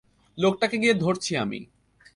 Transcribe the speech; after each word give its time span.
লোকটাকে 0.37 0.77
গিয়ে 0.77 0.93
ধরছি 0.93 1.31
আমি। 1.37 1.59